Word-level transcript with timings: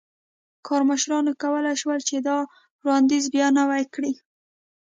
کارمشرانو 0.67 1.31
کولای 1.41 1.75
شول 1.81 1.99
چې 2.09 2.15
دا 2.27 2.37
وړاندیز 2.81 3.23
بیا 3.33 3.47
نوی 3.59 3.83
کړي. 3.93 4.13